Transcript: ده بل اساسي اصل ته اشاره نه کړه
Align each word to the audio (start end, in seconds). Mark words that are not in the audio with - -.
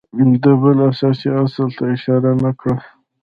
ده 0.41 0.51
بل 0.61 0.77
اساسي 0.91 1.27
اصل 1.43 1.69
ته 1.77 1.83
اشاره 1.95 2.31
نه 2.43 2.51
کړه 2.59 2.75